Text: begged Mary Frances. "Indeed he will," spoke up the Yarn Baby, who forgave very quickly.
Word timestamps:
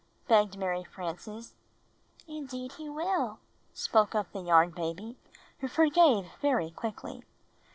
begged 0.27 0.57
Mary 0.57 0.83
Frances. 0.83 1.53
"Indeed 2.27 2.71
he 2.71 2.89
will," 2.89 3.37
spoke 3.75 4.15
up 4.15 4.31
the 4.31 4.41
Yarn 4.41 4.71
Baby, 4.71 5.15
who 5.59 5.67
forgave 5.67 6.25
very 6.41 6.71
quickly. 6.71 7.23